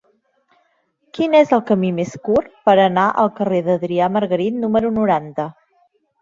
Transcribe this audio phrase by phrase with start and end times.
[1.17, 5.47] Quin és el camí més curt per anar al carrer d'Adrià Margarit número noranta?